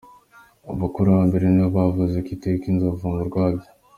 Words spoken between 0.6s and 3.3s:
Abakurambere ni bo bavuze ko iteka inzovu mu